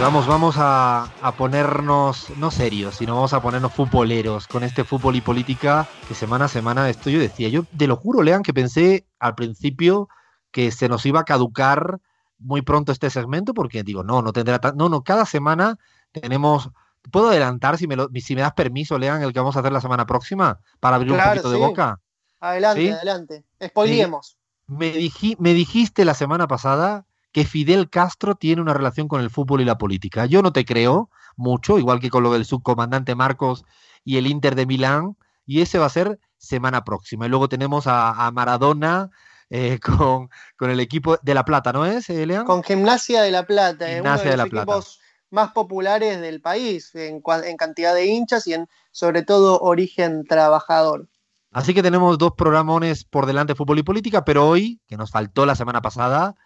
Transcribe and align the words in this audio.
Vamos, 0.00 0.26
vamos 0.26 0.56
a, 0.58 1.08
ponernos, 1.38 2.28
no 2.36 2.50
serios, 2.50 2.96
sino 2.96 3.14
vamos 3.14 3.32
a 3.32 3.40
ponernos 3.40 3.72
futboleros 3.72 4.46
con 4.46 4.62
este 4.62 4.84
fútbol 4.84 5.16
y 5.16 5.20
política 5.20 5.88
que 6.06 6.14
semana 6.14 6.44
a 6.44 6.48
semana 6.48 6.90
esto 6.90 7.10
yo 7.10 7.18
decía. 7.18 7.48
Yo 7.48 7.64
te 7.76 7.86
lo 7.86 7.96
juro, 7.96 8.22
Lean, 8.22 8.42
que 8.42 8.52
pensé 8.52 9.06
al 9.18 9.34
principio 9.34 10.08
que 10.50 10.70
se 10.70 10.88
nos 10.88 11.06
iba 11.06 11.20
a 11.20 11.24
caducar 11.24 12.00
muy 12.38 12.62
pronto 12.62 12.92
este 12.92 13.08
segmento 13.08 13.54
porque 13.54 13.82
digo, 13.82 14.04
no, 14.04 14.20
no 14.20 14.32
tendrá 14.32 14.60
no, 14.74 14.88
no, 14.88 15.02
cada 15.02 15.24
semana 15.24 15.78
tenemos 16.12 16.70
¿Puedo 17.10 17.28
adelantar 17.28 17.76
si 17.76 17.86
me, 17.86 17.96
si 18.20 18.34
me 18.34 18.40
das 18.40 18.54
permiso, 18.54 18.98
Lean, 18.98 19.22
el 19.22 19.32
que 19.32 19.38
vamos 19.38 19.56
a 19.56 19.60
hacer 19.60 19.72
la 19.72 19.80
semana 19.80 20.06
próxima 20.06 20.58
para 20.80 20.96
abrir 20.96 21.12
un 21.12 21.18
poquito 21.18 21.50
de 21.50 21.58
boca? 21.58 22.00
Adelante, 22.40 22.92
adelante. 22.92 23.44
Spoilemos. 23.62 24.38
Me, 24.66 24.92
me 25.38 25.54
dijiste 25.54 26.04
la 26.04 26.14
semana 26.14 26.48
pasada 26.48 27.06
que 27.34 27.44
Fidel 27.44 27.90
Castro 27.90 28.36
tiene 28.36 28.62
una 28.62 28.74
relación 28.74 29.08
con 29.08 29.20
el 29.20 29.28
fútbol 29.28 29.60
y 29.60 29.64
la 29.64 29.76
política. 29.76 30.24
Yo 30.24 30.40
no 30.40 30.52
te 30.52 30.64
creo 30.64 31.10
mucho, 31.36 31.80
igual 31.80 31.98
que 31.98 32.08
con 32.08 32.22
lo 32.22 32.32
del 32.32 32.44
subcomandante 32.44 33.16
Marcos 33.16 33.64
y 34.04 34.18
el 34.18 34.28
Inter 34.28 34.54
de 34.54 34.66
Milán, 34.66 35.16
y 35.44 35.60
ese 35.60 35.80
va 35.80 35.86
a 35.86 35.90
ser 35.90 36.20
semana 36.38 36.84
próxima. 36.84 37.26
Y 37.26 37.28
luego 37.28 37.48
tenemos 37.48 37.86
a, 37.88 38.30
Maradona 38.32 39.10
eh, 39.50 39.80
con, 39.82 40.30
con, 40.56 40.70
el 40.70 40.78
equipo 40.78 41.18
de 41.22 41.34
La 41.34 41.44
Plata, 41.44 41.72
¿no 41.72 41.84
es, 41.84 42.08
eh, 42.08 42.24
León? 42.24 42.46
Con 42.46 42.62
Gimnasia 42.62 43.20
de 43.20 43.32
La 43.32 43.44
Plata, 43.44 43.90
eh, 43.90 44.00
uno 44.00 44.16
de, 44.16 44.36
los 44.36 44.46
equipos 44.46 45.00
más 45.30 45.50
populares 45.50 46.20
del 46.20 46.40
país 46.40 46.94
en, 46.94 47.20
en 47.44 47.56
cantidad 47.56 47.96
de 47.96 48.06
hinchas 48.06 48.46
y 48.46 48.54
en 48.54 48.68
sobre 48.92 49.22
todo 49.22 49.58
origen 49.58 50.24
trabajador. 50.24 51.08
Así 51.50 51.74
que 51.74 51.82
tenemos 51.82 52.16
dos 52.16 52.34
programones 52.36 53.02
por 53.02 53.26
delante, 53.26 53.56
fútbol 53.56 53.80
y 53.80 53.82
política, 53.82 54.24
pero 54.24 54.46
hoy, 54.46 54.80
que 54.86 54.96
nos 54.96 55.10
faltó 55.10 55.46
la 55.46 55.56
semana 55.56 55.82
pasada, 55.82 56.36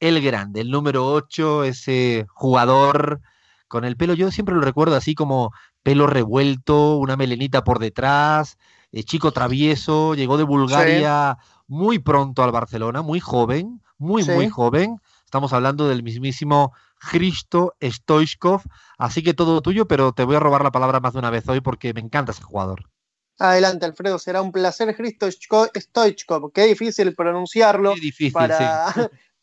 el 0.00 0.22
grande, 0.22 0.60
el 0.60 0.70
número 0.70 1.06
8, 1.06 1.64
ese 1.64 2.26
jugador 2.28 3.20
con 3.68 3.84
el 3.84 3.96
pelo, 3.96 4.14
yo 4.14 4.30
siempre 4.30 4.54
lo 4.54 4.60
recuerdo 4.60 4.94
así 4.96 5.14
como 5.14 5.52
pelo 5.82 6.06
revuelto, 6.06 6.96
una 6.96 7.16
melenita 7.16 7.64
por 7.64 7.78
detrás, 7.78 8.58
eh, 8.92 9.04
chico 9.04 9.32
travieso, 9.32 10.14
llegó 10.14 10.36
de 10.36 10.44
Bulgaria 10.44 11.38
muy 11.66 11.98
pronto 11.98 12.42
al 12.42 12.52
Barcelona, 12.52 13.02
muy 13.02 13.20
joven, 13.20 13.82
muy, 13.98 14.24
muy 14.24 14.48
joven. 14.48 15.00
Estamos 15.24 15.52
hablando 15.52 15.88
del 15.88 16.02
mismísimo 16.02 16.72
Cristo 17.10 17.74
Stoichkov, 17.82 18.62
así 18.98 19.22
que 19.22 19.34
todo 19.34 19.60
tuyo, 19.60 19.86
pero 19.86 20.12
te 20.12 20.24
voy 20.24 20.36
a 20.36 20.40
robar 20.40 20.62
la 20.62 20.70
palabra 20.70 21.00
más 21.00 21.12
de 21.12 21.18
una 21.18 21.30
vez 21.30 21.48
hoy 21.48 21.60
porque 21.60 21.92
me 21.92 22.00
encanta 22.00 22.32
ese 22.32 22.42
jugador. 22.42 22.88
Adelante, 23.38 23.84
Alfredo, 23.84 24.18
será 24.18 24.40
un 24.40 24.50
placer, 24.50 24.96
Cristo 24.96 25.28
Stoichkov. 25.30 26.52
Qué 26.52 26.64
difícil 26.64 27.14
pronunciarlo 27.14 27.94
Qué 27.94 28.00
difícil, 28.00 28.32
para, 28.32 28.92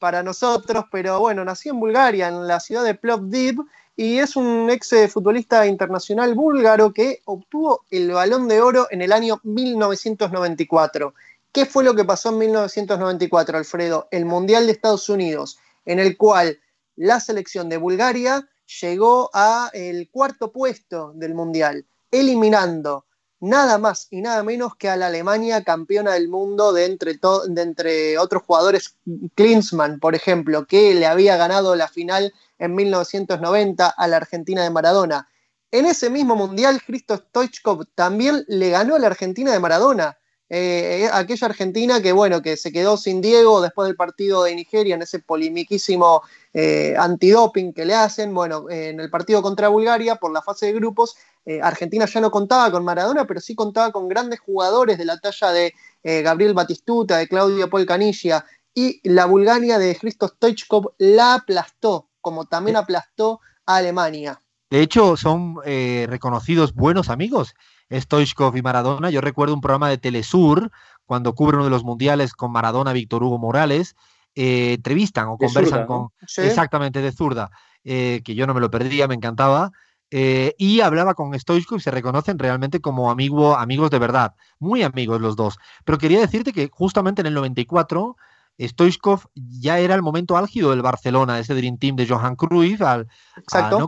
para 0.04 0.22
nosotros, 0.22 0.84
pero 0.92 1.22
bueno, 1.22 1.46
nació 1.46 1.72
en 1.72 1.80
Bulgaria, 1.80 2.28
en 2.28 2.46
la 2.46 2.60
ciudad 2.60 2.84
de 2.84 2.94
Plovdiv, 2.94 3.62
y 3.96 4.18
es 4.20 4.36
un 4.36 4.70
ex 4.70 4.92
eh, 4.92 5.08
futbolista 5.08 5.66
internacional 5.66 6.36
búlgaro 6.36 6.92
que 6.92 7.22
obtuvo 7.24 7.86
el 7.90 8.12
balón 8.12 8.50
de 8.50 8.60
oro 8.60 8.88
en 8.92 9.02
el 9.02 9.14
año 9.14 9.40
1994. 9.44 11.14
¿Qué 11.54 11.66
fue 11.66 11.86
lo 11.86 11.96
que 11.96 12.04
pasó 12.04 12.32
en 12.32 12.40
1994, 12.40 13.58
Alfredo? 13.58 14.10
El 14.12 14.26
Mundial 14.26 14.66
de 14.66 14.74
Estados 14.74 15.08
Unidos, 15.08 15.58
en 15.86 16.00
el 16.00 16.18
cual 16.18 16.60
la 16.98 17.22
selección 17.22 17.70
de 17.70 17.78
Bulgaria 17.78 18.46
llegó 18.82 19.30
a 19.34 19.70
el 19.72 20.10
cuarto 20.10 20.52
puesto 20.52 21.14
del 21.16 21.34
Mundial, 21.34 21.86
eliminando 22.12 23.06
nada 23.44 23.78
más 23.78 24.08
y 24.10 24.22
nada 24.22 24.42
menos 24.42 24.78
que 24.78 24.88
a 24.88 24.96
la 24.96 25.08
Alemania 25.08 25.66
campeona 25.66 26.14
del 26.14 26.30
mundo 26.30 26.72
de 26.72 26.86
entre, 26.86 28.18
otros 28.18 28.44
jugadores, 28.44 28.96
Klinsmann, 29.36 30.00
por 30.00 30.16
ejemplo, 30.16 30.66
que 30.66 30.96
le 30.96 31.06
había 31.06 31.36
ganado 31.36 31.76
la 31.76 31.90
final 31.90 32.34
en 32.58 32.74
1990 32.74 33.90
a 33.90 34.08
la 34.08 34.16
Argentina 34.16 34.64
de 34.64 34.70
Maradona. 34.70 35.28
En 35.72 35.86
ese 35.86 36.10
mismo 36.10 36.38
mundial, 36.38 36.82
Christo 36.88 37.18
Stoichkov 37.18 37.86
también 37.94 38.46
le 38.48 38.70
ganó 38.70 38.96
a 38.96 39.00
la 39.00 39.08
Argentina 39.08 39.52
de 39.52 39.60
Maradona. 39.60 40.18
Eh, 40.56 41.10
aquella 41.12 41.48
Argentina 41.48 42.00
que, 42.00 42.12
bueno, 42.12 42.44
que 42.44 42.58
se 42.58 42.72
quedó 42.72 42.96
sin 42.96 43.22
Diego 43.22 43.60
después 43.60 43.88
del 43.88 43.96
partido 43.96 44.44
de 44.44 44.54
Nigeria 44.54 44.94
en 44.94 45.02
ese 45.02 45.18
polimiquísimo 45.18 46.22
eh, 46.54 46.94
antidoping 46.96 47.74
que 47.74 47.86
le 47.86 47.96
hacen. 47.96 48.36
Bueno, 48.36 48.70
en 48.70 49.00
el 49.00 49.10
partido 49.10 49.42
contra 49.42 49.70
Bulgaria, 49.70 50.18
por 50.18 50.32
la 50.32 50.44
fase 50.44 50.68
de 50.68 50.74
grupos, 50.74 51.16
eh, 51.44 51.60
Argentina 51.60 52.06
ya 52.06 52.22
no 52.22 52.30
contaba 52.30 52.70
con 52.70 52.86
Maradona, 52.86 53.26
pero 53.26 53.40
sí 53.40 53.56
contaba 53.56 53.92
con 53.92 54.08
grandes 54.08 54.42
jugadores 54.42 55.00
de 55.00 55.06
la 55.06 55.18
talla 55.18 55.52
de 55.52 55.74
Gabriel 56.04 56.54
Batistuta, 56.54 57.18
de 57.18 57.28
Claudio 57.28 57.68
Polcanilla, 57.68 58.46
y 58.76 59.02
la 59.10 59.26
Bulgaria 59.26 59.80
de 59.80 59.96
Christo 59.96 60.28
Stoichkov 60.28 60.94
la 61.00 61.34
aplastó, 61.34 62.10
como 62.22 62.46
también 62.46 62.78
aplastó 62.78 63.40
a 63.66 63.78
Alemania. 63.78 64.40
De 64.70 64.82
hecho, 64.82 65.18
son 65.18 65.56
reconocidos 65.64 66.76
buenos 66.76 67.10
amigos 67.10 67.56
Stoichkov 67.92 68.56
y 68.58 68.62
Maradona. 68.62 69.10
Yo 69.10 69.22
recuerdo 69.22 69.54
un 69.54 69.62
programa 69.62 69.90
de 69.90 69.98
Telesur, 69.98 70.72
cuando 71.06 71.34
cubre 71.36 71.58
uno 71.58 71.66
de 71.66 71.70
los 71.70 71.84
mundiales 71.84 72.34
con 72.34 72.52
Maradona, 72.52 72.94
Víctor 72.94 73.24
Hugo 73.24 73.38
Morales, 73.38 73.96
eh, 74.36 74.74
entrevistan 74.74 75.28
o 75.28 75.38
conversan 75.38 75.86
con... 75.86 76.10
Exactamente, 76.38 77.02
de 77.02 77.12
zurda, 77.12 77.52
eh, 77.84 78.22
que 78.24 78.36
yo 78.36 78.48
no 78.48 78.54
me 78.54 78.62
lo 78.62 78.72
perdía, 78.72 79.08
me 79.08 79.16
encantaba. 79.16 79.72
Eh, 80.16 80.54
y 80.60 80.82
hablaba 80.82 81.16
con 81.16 81.38
Stoichkov 81.38 81.80
y 81.80 81.82
se 81.82 81.92
reconocen 81.92 82.38
realmente 82.38 82.82
como 82.82 83.10
amigo, 83.10 83.58
amigos 83.58 83.90
de 83.90 83.98
verdad, 84.00 84.36
muy 84.60 84.84
amigos 84.84 85.20
los 85.20 85.36
dos. 85.36 85.58
Pero 85.86 85.98
quería 85.98 86.20
decirte 86.20 86.54
que 86.54 86.70
justamente 86.72 87.22
en 87.22 87.28
el 87.28 87.34
94 87.34 88.16
Stoichkov 88.60 89.26
ya 89.34 89.80
era 89.80 89.96
el 89.96 90.02
momento 90.02 90.38
álgido 90.38 90.70
del 90.70 90.82
Barcelona, 90.82 91.40
ese 91.40 91.56
Dream 91.56 91.78
Team 91.78 91.96
de 91.96 92.08
Johan 92.08 92.36
Cruyff, 92.36 92.82
al, 92.82 93.08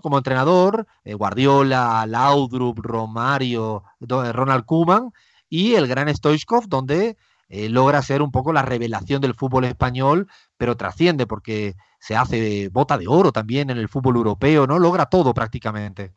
como 0.02 0.18
entrenador, 0.18 0.88
eh, 1.04 1.14
Guardiola, 1.14 2.06
Laudrup, 2.08 2.80
Romario, 2.80 3.84
eh, 4.02 4.32
Ronald 4.32 4.66
Koeman 4.66 5.12
y 5.50 5.76
el 5.76 5.88
gran 5.88 6.14
Stoichkov, 6.14 6.68
donde 6.68 7.18
eh, 7.48 7.70
logra 7.70 8.02
ser 8.02 8.22
un 8.22 8.32
poco 8.32 8.52
la 8.54 8.64
revelación 8.64 9.22
del 9.22 9.36
fútbol 9.36 9.66
español, 9.66 10.28
pero 10.58 10.76
trasciende 10.76 11.28
porque 11.28 11.76
se 12.00 12.16
hace 12.16 12.70
bota 12.70 12.98
de 12.98 13.08
oro 13.08 13.32
también 13.32 13.70
en 13.70 13.78
el 13.78 13.90
fútbol 13.90 14.16
europeo, 14.16 14.68
¿no? 14.68 14.80
Logra 14.80 15.06
todo 15.06 15.34
prácticamente. 15.34 16.14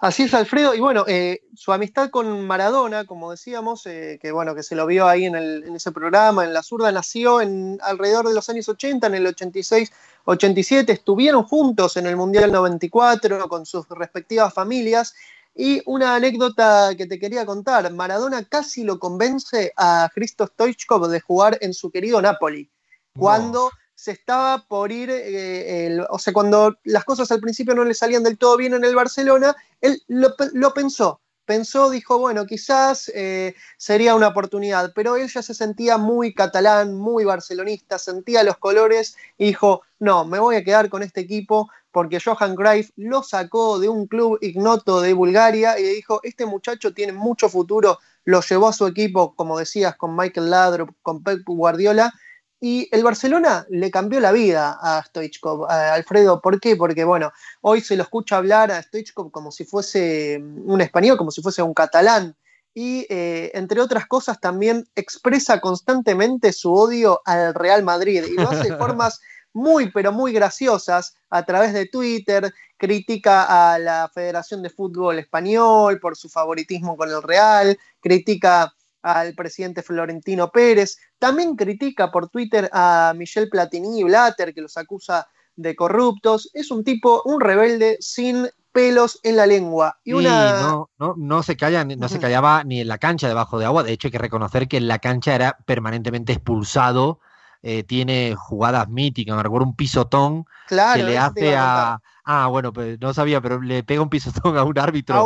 Así 0.00 0.22
es, 0.22 0.34
Alfredo. 0.34 0.74
Y 0.74 0.80
bueno, 0.80 1.04
eh, 1.08 1.42
su 1.56 1.72
amistad 1.72 2.10
con 2.10 2.46
Maradona, 2.46 3.04
como 3.04 3.32
decíamos, 3.32 3.84
eh, 3.86 4.20
que 4.22 4.30
bueno, 4.30 4.54
que 4.54 4.62
se 4.62 4.76
lo 4.76 4.86
vio 4.86 5.08
ahí 5.08 5.24
en, 5.24 5.34
ese 5.74 5.90
programa, 5.90 6.44
en 6.44 6.52
La 6.52 6.62
Zurda, 6.62 6.92
nació 6.92 7.40
en 7.40 7.80
alrededor 7.82 8.28
de 8.28 8.34
los 8.34 8.48
años 8.48 8.68
80, 8.68 9.08
en 9.08 9.14
el 9.16 9.26
86, 9.26 9.90
87. 10.24 10.92
Estuvieron 10.92 11.42
juntos 11.42 11.96
en 11.96 12.06
el 12.06 12.14
Mundial 12.14 12.52
94 12.52 13.48
con 13.48 13.66
sus 13.66 13.88
respectivas 13.88 14.54
familias. 14.54 15.14
Y 15.52 15.82
una 15.86 16.14
anécdota 16.14 16.90
que 16.96 17.06
te 17.06 17.18
quería 17.18 17.44
contar, 17.44 17.92
Maradona 17.92 18.44
casi 18.44 18.84
lo 18.84 19.00
convence 19.00 19.72
a 19.76 20.08
Christo 20.14 20.46
Stoichkov 20.46 21.08
de 21.08 21.20
jugar 21.20 21.58
en 21.60 21.74
su 21.74 21.90
querido 21.90 22.22
Napoli, 22.22 22.70
cuando 23.18 23.72
se 23.98 24.12
estaba 24.12 24.64
por 24.68 24.92
ir, 24.92 25.10
eh, 25.10 25.98
o 26.08 26.20
sea, 26.20 26.32
cuando 26.32 26.78
las 26.84 27.04
cosas 27.04 27.32
al 27.32 27.40
principio 27.40 27.74
no 27.74 27.82
le 27.82 27.94
salían 27.94 28.22
del 28.22 28.38
todo 28.38 28.56
bien 28.56 28.72
en 28.74 28.84
el 28.84 28.94
Barcelona, 28.94 29.56
él 29.80 30.00
lo, 30.06 30.72
pensó, 30.72 31.20
pensó, 31.44 31.90
dijo, 31.90 32.16
bueno, 32.16 32.46
quizás 32.46 33.10
eh, 33.12 33.56
sería 33.76 34.14
una 34.14 34.28
oportunidad, 34.28 34.92
pero 34.94 35.16
él 35.16 35.26
ya 35.28 35.42
se 35.42 35.52
sentía 35.52 35.98
muy 35.98 36.32
catalán, 36.32 36.94
muy 36.94 37.24
barcelonista, 37.24 37.98
sentía 37.98 38.44
los 38.44 38.58
colores 38.58 39.16
y 39.36 39.46
dijo, 39.46 39.82
no, 39.98 40.24
me 40.24 40.38
voy 40.38 40.54
a 40.54 40.62
quedar 40.62 40.90
con 40.90 41.02
este 41.02 41.22
equipo 41.22 41.68
porque 41.90 42.20
Johan 42.24 42.54
Cruyff 42.54 42.92
lo 42.94 43.24
sacó 43.24 43.80
de 43.80 43.88
un 43.88 44.06
club 44.06 44.38
ignoto 44.42 45.00
de 45.00 45.12
Bulgaria 45.12 45.76
y 45.76 45.82
dijo, 45.82 46.20
este 46.22 46.46
muchacho 46.46 46.94
tiene 46.94 47.14
mucho 47.14 47.48
futuro, 47.48 47.98
lo 48.24 48.42
llevó 48.42 48.68
a 48.68 48.72
su 48.72 48.86
equipo, 48.86 49.34
como 49.34 49.58
decías, 49.58 49.96
con 49.96 50.14
Michael 50.14 50.50
Ladro, 50.50 50.94
con 51.02 51.24
Pep 51.24 51.42
Guardiola, 51.44 52.14
y 52.60 52.88
el 52.90 53.04
Barcelona 53.04 53.66
le 53.70 53.90
cambió 53.90 54.18
la 54.18 54.32
vida 54.32 54.78
a 54.80 55.02
Stoichkov, 55.04 55.70
a 55.70 55.94
Alfredo. 55.94 56.40
¿Por 56.40 56.60
qué? 56.60 56.74
Porque, 56.74 57.04
bueno, 57.04 57.32
hoy 57.60 57.80
se 57.80 57.96
lo 57.96 58.02
escucha 58.02 58.36
hablar 58.36 58.72
a 58.72 58.82
Stoichkov 58.82 59.30
como 59.30 59.52
si 59.52 59.64
fuese 59.64 60.42
un 60.42 60.80
español, 60.80 61.16
como 61.16 61.30
si 61.30 61.40
fuese 61.40 61.62
un 61.62 61.72
catalán. 61.72 62.36
Y, 62.74 63.06
eh, 63.10 63.52
entre 63.54 63.80
otras 63.80 64.06
cosas, 64.06 64.40
también 64.40 64.88
expresa 64.96 65.60
constantemente 65.60 66.52
su 66.52 66.72
odio 66.72 67.20
al 67.24 67.54
Real 67.54 67.84
Madrid. 67.84 68.24
Y 68.24 68.34
lo 68.34 68.50
hace 68.50 68.70
de 68.70 68.76
formas 68.78 69.20
muy, 69.52 69.90
pero 69.92 70.10
muy 70.10 70.32
graciosas 70.32 71.14
a 71.30 71.44
través 71.44 71.72
de 71.72 71.86
Twitter. 71.86 72.52
Critica 72.76 73.74
a 73.74 73.78
la 73.78 74.10
Federación 74.12 74.62
de 74.62 74.70
Fútbol 74.70 75.18
Español 75.20 76.00
por 76.00 76.16
su 76.16 76.28
favoritismo 76.28 76.96
con 76.96 77.08
el 77.08 77.22
Real. 77.22 77.78
Critica 78.00 78.74
al 79.02 79.34
presidente 79.34 79.82
Florentino 79.82 80.50
Pérez. 80.50 80.98
También 81.18 81.56
critica 81.56 82.10
por 82.10 82.28
Twitter 82.28 82.68
a 82.72 83.12
Michel 83.16 83.48
Platini 83.48 84.00
y 84.00 84.04
Blatter, 84.04 84.54
que 84.54 84.60
los 84.60 84.76
acusa 84.76 85.28
de 85.56 85.74
corruptos. 85.74 86.50
Es 86.54 86.70
un 86.70 86.84
tipo, 86.84 87.22
un 87.24 87.40
rebelde 87.40 87.96
sin 88.00 88.48
pelos 88.72 89.18
en 89.22 89.36
la 89.36 89.46
lengua. 89.46 89.98
Y 90.04 90.12
una... 90.12 90.60
no, 90.62 90.90
no, 90.98 91.14
no, 91.16 91.42
se 91.42 91.56
calla, 91.56 91.84
no 91.84 92.08
se 92.08 92.18
callaba 92.18 92.62
ni 92.64 92.80
en 92.80 92.88
la 92.88 92.98
cancha 92.98 93.28
debajo 93.28 93.58
de 93.58 93.66
agua. 93.66 93.82
De 93.82 93.92
hecho, 93.92 94.08
hay 94.08 94.12
que 94.12 94.18
reconocer 94.18 94.68
que 94.68 94.76
en 94.76 94.88
la 94.88 94.98
cancha 94.98 95.34
era 95.34 95.58
permanentemente 95.66 96.32
expulsado. 96.32 97.20
Eh, 97.62 97.82
tiene 97.82 98.36
jugadas 98.36 98.88
míticas. 98.88 99.36
Me 99.36 99.42
recuerdo 99.42 99.66
un 99.66 99.74
pisotón 99.74 100.44
que 100.68 101.02
le 101.02 101.18
hace 101.18 101.56
a, 101.56 102.00
Ah, 102.30 102.46
bueno, 102.48 102.74
pues 102.74 103.00
no 103.00 103.14
sabía, 103.14 103.40
pero 103.40 103.58
le 103.58 103.82
pega 103.82 104.02
un 104.02 104.10
pisotón 104.10 104.58
a 104.58 104.62
un 104.62 104.78
árbitro. 104.78 105.16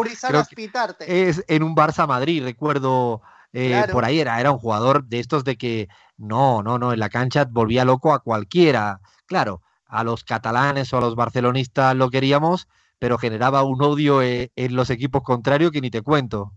Es 1.08 1.44
en 1.48 1.64
un 1.64 1.74
Barça 1.74 2.06
Madrid, 2.06 2.44
recuerdo 2.44 3.22
eh, 3.52 3.84
por 3.92 4.04
ahí 4.04 4.20
era, 4.20 4.40
era 4.40 4.50
un 4.50 4.58
jugador 4.58 5.04
de 5.04 5.20
estos 5.20 5.44
de 5.44 5.56
que 5.56 5.88
no, 6.16 6.62
no, 6.62 6.78
no, 6.78 6.92
en 6.92 6.98
la 6.98 7.08
cancha 7.08 7.46
volvía 7.50 7.84
loco 7.84 8.14
a 8.14 8.20
cualquiera. 8.20 9.00
Claro, 9.26 9.62
a 9.86 10.04
los 10.04 10.24
catalanes 10.24 10.92
o 10.92 10.98
a 10.98 11.00
los 11.00 11.14
barcelonistas 11.14 11.94
lo 11.94 12.10
queríamos, 12.10 12.68
pero 12.98 13.18
generaba 13.18 13.62
un 13.62 13.82
odio 13.82 14.22
eh, 14.22 14.50
en 14.56 14.74
los 14.74 14.90
equipos 14.90 15.22
contrarios 15.22 15.70
que 15.70 15.80
ni 15.80 15.90
te 15.90 16.02
cuento. 16.02 16.52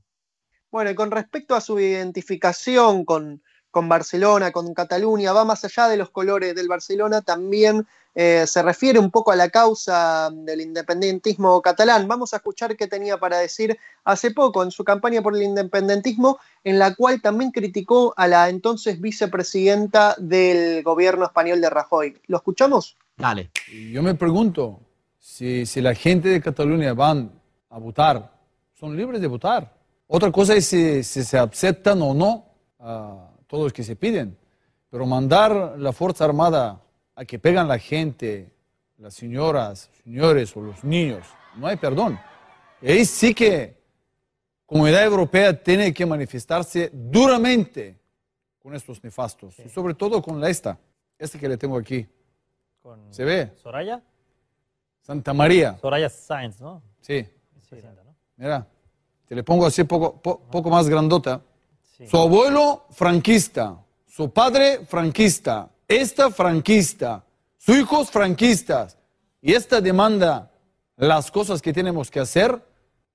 Bueno, 0.72 0.90
y 0.92 0.96
con 0.96 1.12
respecto 1.12 1.56
a 1.56 1.62
su 1.62 1.80
identificación 1.80 3.06
con, 3.06 3.42
con 3.76 3.90
Barcelona, 3.90 4.54
con 4.54 4.74
Cataluña, 4.74 5.34
va 5.34 5.44
más 5.44 5.66
allá 5.66 5.90
de 5.90 5.98
los 5.98 6.10
colores 6.10 6.56
del 6.56 6.70
Barcelona, 6.70 7.22
también 7.22 7.86
eh, 8.16 8.46
se 8.48 8.64
refiere 8.64 9.00
un 9.00 9.12
poco 9.12 9.34
a 9.34 9.36
la 9.36 9.50
causa 9.50 10.30
del 10.34 10.62
independentismo 10.62 11.62
catalán. 11.62 12.08
Vamos 12.08 12.34
a 12.34 12.38
escuchar 12.38 12.78
qué 12.78 12.88
tenía 12.88 13.18
para 13.18 13.40
decir 13.40 13.78
hace 14.06 14.32
poco 14.32 14.64
en 14.64 14.72
su 14.72 14.86
campaña 14.86 15.22
por 15.22 15.36
el 15.36 15.44
independentismo, 15.44 16.40
en 16.64 16.80
la 16.80 16.96
cual 16.96 17.22
también 17.22 17.52
criticó 17.52 18.14
a 18.16 18.30
la 18.30 18.48
entonces 18.48 19.02
vicepresidenta 19.02 20.16
del 20.20 20.82
gobierno 20.82 21.26
español 21.26 21.60
de 21.60 21.70
Rajoy. 21.70 22.18
¿Lo 22.28 22.38
escuchamos? 22.38 22.96
Dale. 23.18 23.52
Yo 23.92 24.02
me 24.02 24.16
pregunto 24.16 24.80
si, 25.20 25.66
si 25.66 25.82
la 25.82 25.94
gente 25.94 26.30
de 26.30 26.40
Cataluña 26.40 26.94
van 26.94 27.30
a 27.70 27.78
votar, 27.78 28.32
son 28.80 28.96
libres 28.96 29.20
de 29.20 29.28
votar. 29.28 29.76
Otra 30.08 30.32
cosa 30.32 30.56
es 30.56 30.66
si, 30.66 31.04
se 31.04 31.38
aceptan 31.38 32.02
o 32.02 32.14
no 32.14 32.46
a 32.80 33.35
todos 33.48 33.66
los 33.66 33.74
que 33.74 33.84
se 33.84 33.96
piden. 33.96 34.38
Pero 34.90 35.06
mandar 35.06 35.76
la 35.78 35.92
Fuerza 35.92 36.26
Armada 36.26 36.82
a 37.16 37.26
que 37.26 37.40
pegan 37.40 37.68
la 37.68 37.80
gente, 37.80 38.52
las 38.98 39.14
señoras, 39.14 39.90
señores 40.04 40.56
o 40.56 40.62
los 40.62 40.84
niños, 40.84 41.26
no 41.56 41.68
hay 41.68 41.78
perdón. 41.78 42.20
Y 42.82 42.92
ahí 42.92 43.06
sí 43.06 43.34
que 43.34 43.78
comunidad 44.66 45.04
europea 45.04 45.62
tiene 45.62 45.94
que 45.94 46.06
manifestarse 46.06 46.90
duramente 46.94 48.00
con 48.60 48.74
estos 48.74 49.04
nefastos, 49.04 49.60
y 49.60 49.70
sobre 49.70 49.94
todo 49.94 50.22
con 50.22 50.42
la 50.42 50.50
esta, 50.50 50.78
este 51.20 51.38
que 51.38 51.48
le 51.48 51.58
tengo 51.58 51.78
aquí. 51.78 52.08
¿Se 53.12 53.24
ve? 53.24 53.52
¿Soraya? 53.62 54.02
Santa 55.02 55.34
María. 55.34 55.78
Soraya 55.80 56.10
Sainz, 56.10 56.60
¿no? 56.60 56.82
Sí. 57.02 57.28
Mira, 58.38 58.68
te 59.26 59.36
le 59.36 59.44
pongo 59.44 59.66
así 59.66 59.84
poco, 59.84 60.20
poco 60.20 60.70
más 60.70 60.90
grandota. 60.90 61.42
Su 62.10 62.18
abuelo 62.18 62.86
franquista, 62.92 63.78
su 64.06 64.30
padre 64.32 64.86
franquista, 64.86 65.70
esta 65.88 66.30
franquista, 66.30 67.24
sus 67.58 67.78
hijos 67.78 68.12
franquistas, 68.12 68.98
y 69.42 69.54
esta 69.54 69.80
demanda 69.80 70.52
las 70.98 71.32
cosas 71.32 71.62
que 71.62 71.72
tenemos 71.72 72.12
que 72.12 72.20
hacer, 72.20 72.62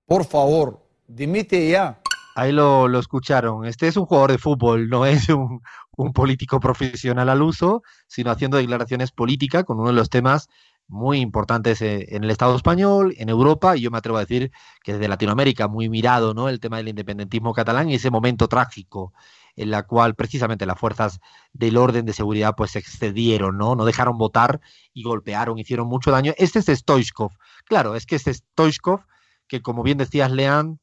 por 0.07 0.25
favor, 0.25 0.81
dimite 1.07 1.69
ya. 1.69 2.01
Ahí 2.37 2.53
lo, 2.53 2.99
escucharon. 2.99 3.67
Este 3.67 3.87
es 3.87 3.99
un 3.99 4.07
jugador 4.07 4.33
de 4.33 4.39
fútbol, 4.39 4.89
no 4.89 5.05
es 5.05 5.29
un, 5.29 5.61
un 5.97 6.13
político 6.15 6.59
profesional 6.59 7.29
al 7.29 7.43
uso, 7.43 7.83
sino 8.07 8.31
haciendo 8.31 8.57
declaraciones 8.57 9.11
políticas 9.13 9.65
con 9.65 9.79
uno 9.79 9.89
de 9.89 9.95
los 9.95 10.09
temas 10.09 10.49
muy 10.91 11.21
importantes 11.21 11.81
eh, 11.83 12.07
en 12.11 12.25
el 12.25 12.31
Estado 12.31 12.55
español, 12.57 13.15
en 13.17 13.29
Europa, 13.29 13.77
y 13.77 13.83
yo 13.83 13.91
me 13.91 13.99
atrevo 13.99 14.19
a 14.19 14.21
decir 14.21 14.51
que 14.83 14.93
desde 14.95 15.09
Latinoamérica 15.09 15.69
muy 15.69 15.89
mirado, 15.89 16.35
¿no? 16.35 16.49
El 16.49 16.61
tema 16.61 16.79
del 16.79 16.89
independentismo 16.89 17.55
catalán 17.55 17.89
y 17.89 17.95
ese 17.95 18.11
momento 18.11 18.49
trágico 18.49 19.13
en 19.57 19.71
la 19.71 19.85
cual 19.85 20.15
precisamente 20.15 20.67
las 20.67 20.79
fuerzas 20.79 21.21
del 21.53 21.77
orden 21.77 22.07
de 22.07 22.13
seguridad 22.13 22.55
pues 22.57 22.77
excedieron, 22.77 23.59
¿no? 23.59 23.75
No 23.77 23.85
dejaron 23.85 24.19
votar 24.19 24.61
y 24.93 25.03
golpearon, 25.03 25.59
hicieron 25.59 25.87
mucho 25.87 26.11
daño. 26.11 26.33
Este 26.39 26.59
es 26.59 26.67
Stoichkov. 26.67 27.33
Claro, 27.65 27.95
es 27.95 28.07
que 28.07 28.17
este 28.17 28.35
Stoichkov, 28.35 29.01
que 29.47 29.63
como 29.63 29.83
bien 29.83 29.99
decías, 29.99 30.31
Leán, 30.31 30.81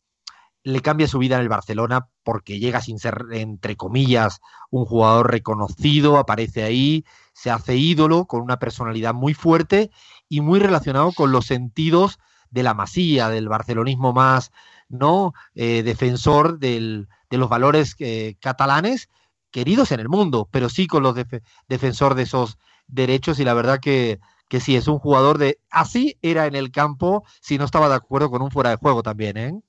le 0.63 0.81
cambia 0.81 1.07
su 1.07 1.18
vida 1.18 1.36
en 1.36 1.44
el 1.44 1.50
Barcelona 1.50 2.09
porque 2.24 2.59
llega 2.59 2.81
sin 2.81 3.00
ser, 3.00 3.25
entre 3.31 3.75
comillas, 3.77 4.39
un 4.69 4.86
jugador 4.86 5.31
reconocido, 5.31 6.18
aparece 6.18 6.63
ahí, 6.63 7.06
se 7.37 7.51
hace 7.51 7.75
ídolo, 7.75 8.25
con 8.25 8.41
una 8.41 8.57
personalidad 8.57 9.13
muy 9.13 9.35
fuerte 9.35 9.91
y 10.27 10.41
muy 10.41 10.59
relacionado 10.59 11.11
con 11.11 11.31
los 11.31 11.45
sentidos 11.45 12.17
de 12.49 12.63
la 12.63 12.73
masía, 12.73 13.29
del 13.29 13.47
barcelonismo 13.47 14.11
más, 14.11 14.51
¿no? 14.89 15.35
Eh, 15.53 15.83
defensor 15.83 16.57
del, 16.57 17.07
de 17.29 17.37
los 17.37 17.47
valores 17.47 17.95
eh, 17.99 18.37
catalanes 18.41 19.07
queridos 19.51 19.91
en 19.91 19.99
el 19.99 20.09
mundo, 20.09 20.49
pero 20.51 20.67
sí 20.67 20.87
con 20.87 21.03
los 21.03 21.15
defensor 21.67 22.15
de 22.15 22.23
esos 22.23 22.57
derechos 22.87 23.39
y 23.39 23.43
la 23.43 23.53
verdad 23.53 23.79
que, 23.79 24.19
que 24.49 24.59
sí, 24.59 24.75
es 24.75 24.87
un 24.87 24.97
jugador 24.97 25.37
de... 25.37 25.59
Así 25.69 26.17
era 26.23 26.47
en 26.47 26.55
el 26.55 26.71
campo 26.71 27.23
si 27.39 27.59
no 27.59 27.65
estaba 27.65 27.87
de 27.87 27.95
acuerdo 27.95 28.31
con 28.31 28.41
un 28.41 28.49
fuera 28.49 28.71
de 28.71 28.77
juego 28.77 29.03
también, 29.03 29.37
¿eh? 29.37 29.61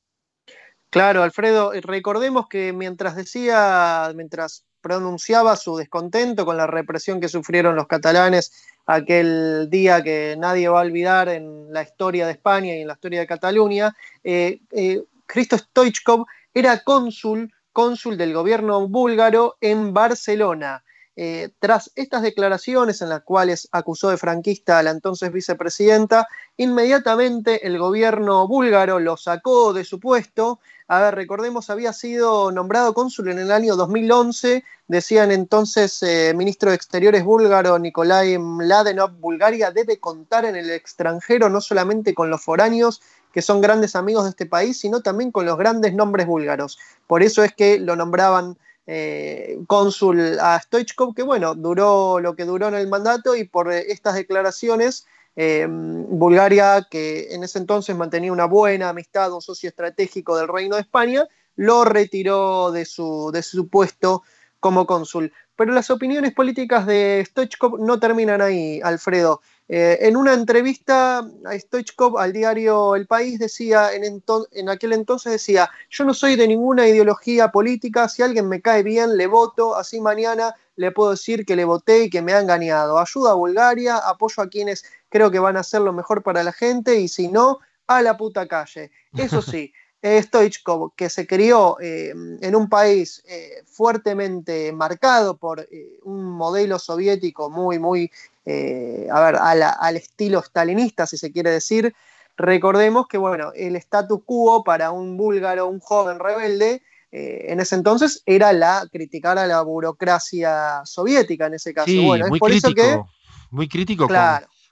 Claro, 0.89 1.23
Alfredo, 1.23 1.73
recordemos 1.83 2.49
que 2.49 2.73
mientras 2.73 3.15
decía, 3.15 4.11
mientras 4.15 4.65
pronunciaba 4.89 5.55
su 5.55 5.77
descontento 5.77 6.47
con 6.47 6.57
la 6.57 6.67
represión 6.67 7.21
que 7.21 7.29
sufrieron 7.29 7.77
los 7.77 7.87
catalanes 7.87 8.53
aquel 8.87 9.69
día 9.69 10.03
que 10.03 10.35
nadie 10.39 10.67
va 10.71 10.81
a 10.81 10.85
olvidar 10.85 11.29
en 11.29 11.71
la 11.71 11.83
historia 11.83 12.25
de 12.25 12.33
España 12.33 12.75
y 12.75 12.81
en 12.81 12.87
la 12.87 12.95
historia 12.95 13.21
de 13.21 13.27
Cataluña, 13.27 13.95
eh, 14.25 14.61
eh, 14.71 15.05
Cristo 15.27 15.59
Stoichkov 15.59 16.25
era 16.55 16.83
cónsul, 16.83 17.53
cónsul 17.71 18.17
del 18.17 18.33
gobierno 18.33 18.89
búlgaro 18.89 19.59
en 19.61 19.93
Barcelona. 19.93 20.83
Eh, 21.17 21.51
tras 21.59 21.91
estas 21.95 22.23
declaraciones 22.23 23.03
en 23.03 23.11
las 23.11 23.25
cuales 23.25 23.69
acusó 23.73 24.09
de 24.09 24.17
franquista 24.17 24.79
a 24.79 24.83
la 24.83 24.91
entonces 24.91 25.31
vicepresidenta, 25.33 26.27
inmediatamente 26.57 27.67
el 27.67 27.77
gobierno 27.77 28.49
búlgaro 28.49 29.01
lo 29.01 29.19
sacó 29.19 29.75
de 29.75 29.85
su 29.85 30.01
puesto. 30.01 30.61
A 30.91 31.03
ver, 31.03 31.17
recordemos, 31.17 31.69
había 31.69 31.93
sido 31.93 32.51
nombrado 32.51 32.95
cónsul 32.95 33.29
en 33.29 33.39
el 33.39 33.53
año 33.53 33.77
2011, 33.77 34.65
decían 34.87 35.31
entonces 35.31 36.03
eh, 36.03 36.33
ministro 36.35 36.71
de 36.71 36.77
Exteriores 36.77 37.25
búlgaro 37.25 37.79
Nikolai 37.79 38.39
Mladenov, 38.39 39.13
Bulgaria 39.21 39.71
debe 39.71 40.01
contar 40.01 40.47
en 40.47 40.57
el 40.57 40.71
extranjero 40.71 41.51
no 41.51 41.61
solamente 41.61 42.15
con 42.15 42.31
los 42.31 42.43
foráneos, 42.43 43.03
que 43.35 43.43
son 43.43 43.61
grandes 43.61 43.97
amigos 43.97 44.25
de 44.25 44.31
este 44.31 44.47
país, 44.47 44.81
sino 44.81 45.03
también 45.03 45.31
con 45.31 45.45
los 45.45 45.59
grandes 45.59 45.93
nombres 45.93 46.27
búlgaros. 46.27 46.79
Por 47.07 47.23
eso 47.23 47.45
es 47.45 47.53
que 47.53 47.79
lo 47.79 47.95
nombraban 47.95 48.57
eh, 48.87 49.59
cónsul 49.67 50.41
a 50.41 50.59
Stoichkov, 50.59 51.15
que 51.15 51.23
bueno, 51.23 51.55
duró 51.55 52.19
lo 52.19 52.35
que 52.35 52.47
duró 52.47 52.69
en 52.69 52.75
el 52.77 52.89
mandato 52.89 53.37
y 53.37 53.45
por 53.45 53.71
eh, 53.71 53.93
estas 53.93 54.15
declaraciones, 54.15 55.07
eh, 55.41 55.69
Bulgaria, 55.69 56.89
que 56.91 57.33
en 57.33 57.45
ese 57.45 57.61
entonces 57.61 57.95
mantenía 57.95 58.33
una 58.33 58.47
buena 58.47 58.89
amistad, 58.89 59.33
un 59.33 59.41
socio 59.41 59.69
estratégico 59.69 60.37
del 60.37 60.49
Reino 60.49 60.75
de 60.75 60.83
España, 60.83 61.29
lo 61.55 61.85
retiró 61.85 62.73
de 62.73 62.85
su, 62.85 63.31
de 63.33 63.45
su 63.45 63.69
puesto 63.69 64.25
como 64.59 64.85
cónsul. 64.85 65.33
Pero 65.59 65.73
las 65.73 65.91
opiniones 65.91 66.33
políticas 66.35 66.87
de 66.87 67.25
Stoichkov 67.27 67.81
no 67.81 67.99
terminan 67.99 68.41
ahí, 68.41 68.81
Alfredo. 68.81 69.43
Eh, 69.69 69.99
en 70.03 70.17
una 70.17 70.33
entrevista 70.33 71.19
a 71.19 71.59
Stoichkov 71.59 72.17
al 72.17 72.33
diario 72.33 72.95
El 72.95 73.09
País 73.09 73.41
decía, 73.41 73.93
en, 73.93 74.23
en, 74.53 74.69
aquel 74.69 74.93
entonces 74.93 75.33
decía, 75.33 75.69
yo 75.91 76.05
no 76.05 76.15
soy 76.15 76.37
de 76.37 76.47
ninguna 76.47 76.87
ideología 76.87 77.49
política, 77.49 78.09
si 78.09 78.23
alguien 78.23 78.49
me 78.49 78.61
cae 78.61 78.85
bien, 78.85 79.17
le 79.17 79.27
voto, 79.27 79.75
así 79.75 80.01
mañana 80.01 80.55
le 80.77 80.93
puedo 80.93 81.11
decir 81.11 81.45
que 81.45 81.57
le 81.57 81.65
voté 81.65 82.05
y 82.05 82.11
que 82.11 82.23
me 82.23 82.35
ha 82.35 82.41
engañado. 82.41 82.97
Ayuda 82.97 83.33
a 83.33 83.35
Bulgaria, 83.35 83.97
apoyo 83.97 84.45
a 84.45 84.49
quienes 84.49 84.85
creo 85.09 85.33
que 85.33 85.41
van 85.41 85.57
a 85.57 85.61
hacer 85.61 85.81
lo 85.81 85.93
mejor 85.93 86.23
para 86.23 86.45
la 86.45 86.53
gente 86.53 87.01
y 87.01 87.09
si 87.09 87.27
no, 87.27 87.59
a 87.89 88.01
la 88.01 88.17
puta 88.17 88.47
calle. 88.47 88.93
Eso 89.17 89.43
sí. 89.43 89.73
Stoichkov, 90.03 90.93
que 90.95 91.11
se 91.11 91.27
crió 91.27 91.77
eh, 91.81 92.15
en 92.41 92.55
un 92.55 92.69
país 92.69 93.23
eh, 93.27 93.63
fuertemente 93.67 94.73
marcado 94.73 95.37
por 95.37 95.69
un 96.05 96.25
modelo 96.25 96.79
soviético 96.79 97.51
muy, 97.51 97.79
muy 97.79 98.11
eh, 98.51 99.07
a 99.13 99.21
ver, 99.21 99.37
al 99.37 99.97
estilo 99.99 100.41
stalinista, 100.41 101.07
si 101.07 101.19
se 101.19 101.31
quiere 101.31 101.51
decir. 101.51 101.95
Recordemos 102.39 103.07
que, 103.07 103.19
bueno, 103.19 103.53
el 103.55 103.77
status 103.77 104.21
quo 104.25 104.65
para 104.65 104.91
un 104.91 105.19
búlgaro, 105.19 105.69
un 105.69 105.81
joven 105.81 106.19
rebelde, 106.19 106.83
eh, 107.13 107.47
en 107.49 107.61
ese 107.61 107.75
entonces 107.75 108.23
era 108.25 108.55
la 108.55 108.89
criticar 108.91 109.37
a 109.37 109.47
la 109.47 109.61
burocracia 109.61 110.81
soviética 110.87 111.47
en 111.47 111.55
ese 111.55 111.75
caso. 111.75 111.93
bueno, 112.03 112.29
muy 112.29 112.41
crítico, 112.41 113.11
muy 113.51 113.69
crítico 113.69 114.09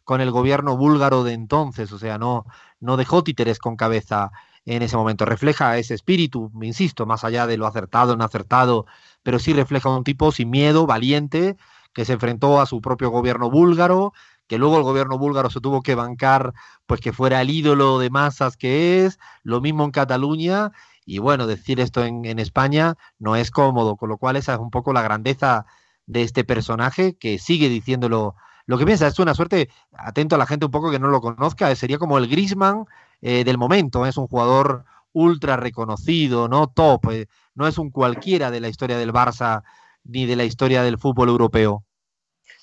con, 0.04 0.22
el 0.22 0.30
gobierno 0.30 0.78
búlgaro 0.78 1.22
de 1.22 1.34
entonces, 1.34 1.92
o 1.92 1.98
sea, 1.98 2.16
no, 2.16 2.46
no 2.80 2.96
dejó 2.96 3.22
títeres 3.24 3.58
con 3.58 3.76
cabeza 3.76 4.30
en 4.66 4.82
ese 4.82 4.96
momento. 4.96 5.24
Refleja 5.24 5.78
ese 5.78 5.94
espíritu, 5.94 6.50
insisto, 6.60 7.06
más 7.06 7.24
allá 7.24 7.46
de 7.46 7.56
lo 7.56 7.66
acertado, 7.66 8.16
no 8.16 8.24
acertado, 8.24 8.86
pero 9.22 9.38
sí 9.38 9.52
refleja 9.52 9.88
un 9.88 10.04
tipo 10.04 10.32
sin 10.32 10.50
miedo, 10.50 10.86
valiente, 10.86 11.56
que 11.94 12.04
se 12.04 12.14
enfrentó 12.14 12.60
a 12.60 12.66
su 12.66 12.80
propio 12.80 13.10
gobierno 13.10 13.50
búlgaro, 13.50 14.12
que 14.48 14.58
luego 14.58 14.76
el 14.76 14.82
gobierno 14.82 15.18
búlgaro 15.18 15.50
se 15.50 15.60
tuvo 15.60 15.82
que 15.82 15.94
bancar, 15.94 16.52
pues 16.86 17.00
que 17.00 17.12
fuera 17.12 17.40
el 17.40 17.50
ídolo 17.50 17.98
de 17.98 18.10
masas 18.10 18.56
que 18.56 19.06
es, 19.06 19.18
lo 19.42 19.60
mismo 19.60 19.84
en 19.84 19.92
Cataluña, 19.92 20.72
y 21.04 21.18
bueno, 21.18 21.46
decir 21.46 21.80
esto 21.80 22.04
en, 22.04 22.24
en 22.24 22.38
España 22.38 22.96
no 23.18 23.36
es 23.36 23.50
cómodo, 23.50 23.96
con 23.96 24.08
lo 24.08 24.18
cual 24.18 24.36
esa 24.36 24.54
es 24.54 24.58
un 24.58 24.70
poco 24.70 24.92
la 24.92 25.02
grandeza 25.02 25.66
de 26.06 26.22
este 26.22 26.44
personaje 26.44 27.16
que 27.16 27.38
sigue 27.38 27.68
diciéndolo 27.68 28.36
lo 28.66 28.78
que 28.78 28.84
piensa 28.84 29.06
es 29.06 29.18
una 29.20 29.34
suerte, 29.34 29.70
atento 29.92 30.34
a 30.34 30.38
la 30.38 30.46
gente 30.46 30.66
un 30.66 30.72
poco 30.72 30.90
que 30.90 30.98
no 30.98 31.06
lo 31.06 31.20
conozca, 31.20 31.74
sería 31.76 31.98
como 31.98 32.18
el 32.18 32.26
Grisman 32.26 32.86
del 33.20 33.58
momento, 33.58 34.06
es 34.06 34.16
un 34.16 34.28
jugador 34.28 34.84
ultra 35.12 35.56
reconocido, 35.56 36.48
¿no? 36.48 36.68
Top, 36.68 37.06
no 37.54 37.66
es 37.66 37.78
un 37.78 37.90
cualquiera 37.90 38.50
de 38.50 38.60
la 38.60 38.68
historia 38.68 38.98
del 38.98 39.12
Barça 39.12 39.62
ni 40.04 40.26
de 40.26 40.36
la 40.36 40.44
historia 40.44 40.82
del 40.82 40.98
fútbol 40.98 41.28
europeo. 41.28 41.84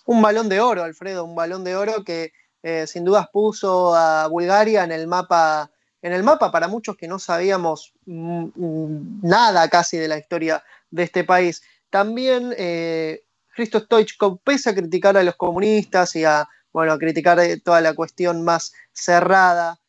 Un 0.05 0.21
balón 0.21 0.49
de 0.49 0.59
oro, 0.59 0.83
Alfredo, 0.83 1.25
un 1.25 1.35
balón 1.35 1.63
de 1.63 1.75
oro 1.75 2.03
que 2.03 2.31
eh, 2.61 2.87
sin 2.87 3.03
dudas 3.03 3.27
puso 3.31 3.95
a 3.95 4.27
Bulgaria 4.27 4.83
en 4.83 4.91
el 4.91 5.07
mapa, 5.07 5.71
en 6.01 6.13
el 6.13 6.23
mapa 6.23 6.51
para 6.51 6.67
muchos 6.67 6.95
que 6.95 7.07
no 7.07 7.19
sabíamos 7.19 7.93
mm, 8.05 8.45
mm, 8.55 9.19
nada 9.23 9.67
casi 9.69 9.97
de 9.97 10.07
la 10.07 10.17
historia 10.17 10.63
de 10.89 11.03
este 11.03 11.23
país. 11.23 11.61
También 11.89 12.53
eh, 12.57 13.23
Christo 13.55 13.79
Stoichkov, 13.79 14.39
pese 14.43 14.69
a 14.69 14.75
criticar 14.75 15.17
a 15.17 15.23
los 15.23 15.35
comunistas 15.35 16.15
y 16.15 16.23
a, 16.23 16.47
bueno, 16.71 16.93
a 16.93 16.99
criticar 16.99 17.39
eh, 17.39 17.59
toda 17.59 17.81
la 17.81 17.93
cuestión 17.93 18.43
más 18.43 18.73
cerrada 18.93 19.79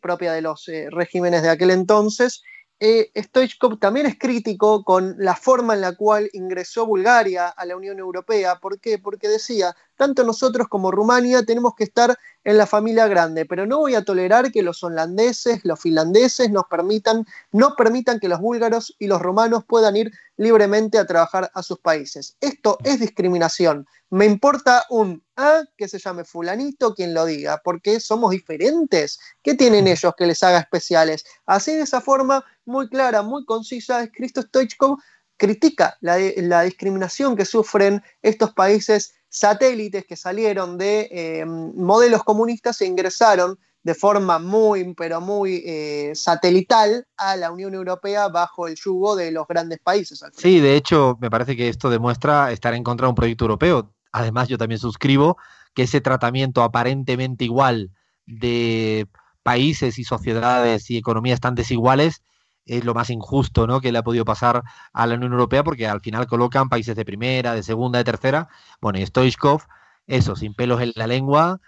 propia 0.00 0.32
de 0.32 0.42
los 0.42 0.70
regímenes 0.90 1.42
de 1.42 1.50
aquel 1.50 1.70
entonces, 1.70 2.42
eh, 2.80 3.10
Stoichkov 3.16 3.80
también 3.80 4.06
es 4.06 4.16
crítico 4.16 4.84
con 4.84 5.16
la 5.18 5.34
forma 5.34 5.74
en 5.74 5.80
la 5.80 5.96
cual 5.96 6.30
ingresó 6.32 6.86
Bulgaria 6.86 7.48
a 7.48 7.66
la 7.66 7.76
Unión 7.76 7.98
Europea. 7.98 8.60
¿Por 8.60 8.78
qué? 8.78 8.98
Porque 8.98 9.26
decía, 9.26 9.74
tanto 9.96 10.22
nosotros 10.22 10.68
como 10.68 10.92
Rumania 10.92 11.42
tenemos 11.42 11.72
que 11.76 11.82
estar 11.84 12.16
en 12.48 12.56
la 12.56 12.66
familia 12.66 13.06
grande, 13.08 13.44
pero 13.44 13.66
no 13.66 13.76
voy 13.76 13.94
a 13.94 14.06
tolerar 14.06 14.50
que 14.50 14.62
los 14.62 14.82
holandeses, 14.82 15.60
los 15.64 15.78
finlandeses 15.78 16.50
nos 16.50 16.64
permitan, 16.64 17.26
no 17.52 17.76
permitan 17.76 18.18
que 18.18 18.28
los 18.28 18.40
búlgaros 18.40 18.96
y 18.98 19.06
los 19.06 19.20
romanos 19.20 19.64
puedan 19.68 19.96
ir 19.96 20.10
libremente 20.38 20.96
a 20.96 21.04
trabajar 21.04 21.50
a 21.52 21.62
sus 21.62 21.78
países. 21.80 22.38
Esto 22.40 22.78
es 22.84 23.00
discriminación. 23.00 23.86
Me 24.08 24.24
importa 24.24 24.86
un 24.88 25.22
A 25.36 25.64
que 25.76 25.88
se 25.88 25.98
llame 25.98 26.24
fulanito 26.24 26.94
quien 26.94 27.12
lo 27.12 27.26
diga, 27.26 27.60
porque 27.62 28.00
somos 28.00 28.30
diferentes. 28.30 29.20
¿Qué 29.42 29.52
tienen 29.54 29.86
ellos 29.86 30.14
que 30.16 30.26
les 30.26 30.42
haga 30.42 30.60
especiales? 30.60 31.26
Así 31.44 31.74
de 31.74 31.82
esa 31.82 32.00
forma, 32.00 32.42
muy 32.64 32.88
clara, 32.88 33.20
muy 33.20 33.44
concisa, 33.44 34.08
Cristo 34.10 34.40
Stoichkov 34.40 34.96
critica 35.38 35.96
la, 36.00 36.18
la 36.36 36.62
discriminación 36.62 37.36
que 37.36 37.46
sufren 37.46 38.02
estos 38.20 38.52
países 38.52 39.14
satélites 39.30 40.04
que 40.06 40.16
salieron 40.16 40.76
de 40.76 41.08
eh, 41.10 41.44
modelos 41.46 42.24
comunistas 42.24 42.80
e 42.80 42.86
ingresaron 42.86 43.58
de 43.82 43.94
forma 43.94 44.38
muy, 44.38 44.92
pero 44.94 45.20
muy 45.20 45.62
eh, 45.64 46.12
satelital 46.14 47.06
a 47.16 47.36
la 47.36 47.50
Unión 47.50 47.74
Europea 47.74 48.28
bajo 48.28 48.66
el 48.66 48.74
yugo 48.74 49.16
de 49.16 49.30
los 49.30 49.46
grandes 49.46 49.78
países. 49.78 50.22
Sí, 50.36 50.60
de 50.60 50.76
hecho, 50.76 51.16
me 51.20 51.30
parece 51.30 51.56
que 51.56 51.68
esto 51.68 51.88
demuestra 51.88 52.52
estar 52.52 52.74
en 52.74 52.84
contra 52.84 53.06
de 53.06 53.10
un 53.10 53.14
proyecto 53.14 53.44
europeo. 53.44 53.94
Además, 54.12 54.48
yo 54.48 54.58
también 54.58 54.78
suscribo 54.78 55.38
que 55.74 55.84
ese 55.84 56.00
tratamiento 56.00 56.62
aparentemente 56.62 57.44
igual 57.44 57.90
de 58.26 59.06
países 59.42 59.98
y 59.98 60.04
sociedades 60.04 60.90
y 60.90 60.98
economías 60.98 61.40
tan 61.40 61.54
desiguales 61.54 62.22
es 62.68 62.84
lo 62.84 62.94
más 62.94 63.10
injusto 63.10 63.66
¿no? 63.66 63.80
que 63.80 63.90
le 63.90 63.98
ha 63.98 64.04
podido 64.04 64.24
pasar 64.24 64.62
a 64.92 65.06
la 65.06 65.14
Unión 65.14 65.32
Europea 65.32 65.64
porque 65.64 65.88
al 65.88 66.00
final 66.00 66.26
colocan 66.26 66.68
países 66.68 66.94
de 66.94 67.04
primera, 67.04 67.54
de 67.54 67.62
segunda, 67.62 67.98
de 67.98 68.04
tercera. 68.04 68.48
Bueno, 68.80 68.98
y 68.98 69.06
Stoichkov, 69.06 69.62
eso, 70.06 70.36
sin 70.36 70.54
pelos 70.54 70.80
en 70.80 70.92
la 70.94 71.06
lengua, 71.06 71.60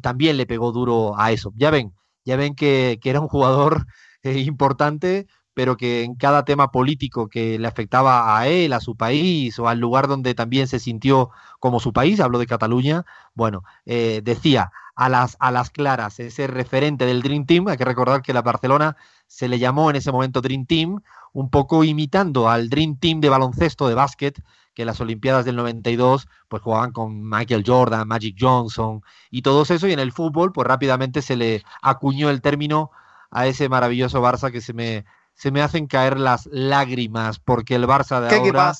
también 0.00 0.36
le 0.36 0.46
pegó 0.46 0.72
duro 0.72 1.18
a 1.18 1.32
eso. 1.32 1.52
Ya 1.56 1.70
ven, 1.70 1.94
ya 2.24 2.36
ven 2.36 2.54
que, 2.54 2.98
era 3.04 3.20
un 3.20 3.28
jugador 3.28 3.86
eh, 4.22 4.38
importante, 4.40 5.26
pero 5.54 5.76
que 5.76 6.04
en 6.04 6.14
cada 6.14 6.44
tema 6.44 6.70
político 6.70 7.28
que 7.28 7.58
le 7.58 7.68
afectaba 7.68 8.38
a 8.38 8.48
él, 8.48 8.72
a 8.72 8.80
su 8.80 8.96
país 8.96 9.58
o 9.58 9.68
al 9.68 9.78
lugar 9.80 10.08
donde 10.08 10.34
también 10.34 10.68
se 10.68 10.78
sintió 10.78 11.30
como 11.58 11.80
su 11.80 11.92
país, 11.92 12.20
hablo 12.20 12.38
de 12.38 12.46
Cataluña, 12.46 13.04
bueno, 13.34 13.64
eh, 13.84 14.20
decía 14.24 14.70
a 14.98 15.08
las, 15.08 15.36
a 15.38 15.52
las 15.52 15.70
claras 15.70 16.18
ese 16.18 16.48
referente 16.48 17.06
del 17.06 17.22
Dream 17.22 17.46
Team, 17.46 17.68
hay 17.68 17.76
que 17.76 17.84
recordar 17.84 18.20
que 18.20 18.32
la 18.32 18.42
Barcelona 18.42 18.96
se 19.28 19.46
le 19.46 19.60
llamó 19.60 19.90
en 19.90 19.96
ese 19.96 20.10
momento 20.10 20.40
Dream 20.40 20.66
Team, 20.66 21.00
un 21.32 21.50
poco 21.50 21.84
imitando 21.84 22.50
al 22.50 22.68
Dream 22.68 22.98
Team 22.98 23.20
de 23.20 23.28
baloncesto, 23.28 23.86
de 23.86 23.94
básquet, 23.94 24.42
que 24.74 24.82
en 24.82 24.86
las 24.86 25.00
Olimpiadas 25.00 25.44
del 25.44 25.54
92 25.54 26.26
pues 26.48 26.62
jugaban 26.62 26.90
con 26.90 27.28
Michael 27.30 27.62
Jordan, 27.64 28.08
Magic 28.08 28.34
Johnson 28.40 29.02
y 29.30 29.42
todo 29.42 29.62
eso, 29.62 29.86
y 29.86 29.92
en 29.92 30.00
el 30.00 30.10
fútbol 30.10 30.52
pues 30.52 30.66
rápidamente 30.66 31.22
se 31.22 31.36
le 31.36 31.62
acuñó 31.80 32.28
el 32.28 32.40
término 32.40 32.90
a 33.30 33.46
ese 33.46 33.68
maravilloso 33.68 34.20
Barça 34.20 34.50
que 34.50 34.60
se 34.60 34.72
me, 34.72 35.04
se 35.32 35.52
me 35.52 35.62
hacen 35.62 35.86
caer 35.86 36.18
las 36.18 36.46
lágrimas, 36.50 37.38
porque 37.38 37.76
el 37.76 37.86
Barça 37.86 38.20
de 38.20 38.34
ahora... 38.34 38.72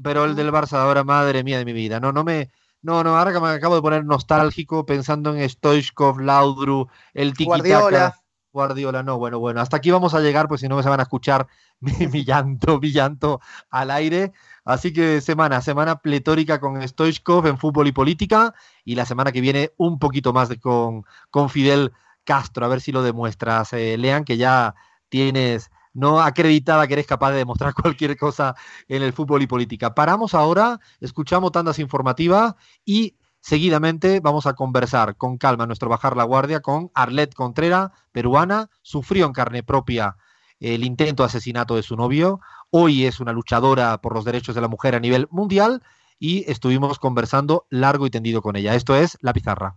Pero 0.00 0.26
el 0.26 0.36
del 0.36 0.52
Barça 0.52 0.72
de 0.72 0.82
ahora, 0.82 1.02
madre 1.02 1.42
mía 1.42 1.58
de 1.58 1.64
mi 1.64 1.72
vida, 1.72 1.98
no, 1.98 2.12
no 2.12 2.22
me... 2.22 2.50
No, 2.86 3.02
no, 3.02 3.18
ahora 3.18 3.32
que 3.32 3.40
me 3.40 3.48
acabo 3.48 3.74
de 3.74 3.82
poner 3.82 4.04
nostálgico 4.04 4.86
pensando 4.86 5.34
en 5.34 5.50
Stoichkov, 5.50 6.20
Laudru, 6.20 6.86
el 7.14 7.32
tiki 7.32 7.46
Guardiola. 7.46 8.14
Guardiola, 8.52 9.02
no, 9.02 9.18
bueno, 9.18 9.40
bueno, 9.40 9.60
hasta 9.60 9.78
aquí 9.78 9.90
vamos 9.90 10.14
a 10.14 10.20
llegar, 10.20 10.46
pues 10.46 10.60
si 10.60 10.68
no 10.68 10.76
me 10.76 10.84
se 10.84 10.88
van 10.88 11.00
a 11.00 11.02
escuchar 11.02 11.48
mi, 11.80 12.24
llanto, 12.24 12.78
mi 12.78 12.92
llanto 12.92 13.40
al 13.70 13.90
aire. 13.90 14.32
Así 14.64 14.92
que 14.92 15.20
semana, 15.20 15.62
semana 15.62 15.98
pletórica 15.98 16.60
con 16.60 16.80
Stoichkov 16.80 17.48
en 17.48 17.58
fútbol 17.58 17.88
y 17.88 17.92
política, 17.92 18.54
y 18.84 18.94
la 18.94 19.04
semana 19.04 19.32
que 19.32 19.40
viene 19.40 19.72
un 19.78 19.98
poquito 19.98 20.32
más 20.32 20.48
de, 20.48 20.60
con, 20.60 21.02
con 21.30 21.50
Fidel 21.50 21.92
Castro, 22.22 22.66
a 22.66 22.68
ver 22.68 22.80
si 22.80 22.92
lo 22.92 23.02
demuestras. 23.02 23.72
Eh, 23.72 23.98
Lean, 23.98 24.22
que 24.22 24.36
ya 24.36 24.76
tienes 25.08 25.72
no 25.96 26.20
acreditada 26.20 26.86
que 26.86 26.94
eres 26.94 27.06
capaz 27.06 27.32
de 27.32 27.38
demostrar 27.38 27.74
cualquier 27.82 28.16
cosa 28.16 28.54
en 28.88 29.02
el 29.02 29.12
fútbol 29.12 29.42
y 29.42 29.46
política. 29.46 29.94
Paramos 29.94 30.34
ahora, 30.34 30.78
escuchamos 31.00 31.52
tandas 31.52 31.78
informativas 31.78 32.54
y 32.84 33.16
Seguidamente 33.38 34.18
vamos 34.18 34.46
a 34.46 34.54
conversar 34.54 35.16
con 35.16 35.38
calma 35.38 35.66
nuestro 35.66 35.88
Bajar 35.88 36.16
la 36.16 36.24
Guardia 36.24 36.58
con 36.58 36.90
Arlet 36.94 37.32
Contrera, 37.32 37.92
peruana, 38.10 38.70
sufrió 38.82 39.24
en 39.24 39.32
carne 39.32 39.62
propia 39.62 40.16
el 40.58 40.84
intento 40.84 41.22
de 41.22 41.28
asesinato 41.28 41.76
de 41.76 41.84
su 41.84 41.94
novio, 41.96 42.40
hoy 42.70 43.04
es 43.04 43.20
una 43.20 43.32
luchadora 43.32 44.00
por 44.00 44.14
los 44.14 44.24
derechos 44.24 44.56
de 44.56 44.62
la 44.62 44.68
mujer 44.68 44.96
a 44.96 45.00
nivel 45.00 45.28
mundial 45.30 45.84
y 46.18 46.50
estuvimos 46.50 46.98
conversando 46.98 47.66
largo 47.70 48.06
y 48.06 48.10
tendido 48.10 48.42
con 48.42 48.56
ella. 48.56 48.74
Esto 48.74 48.96
es 48.96 49.16
La 49.20 49.32
Pizarra. 49.32 49.76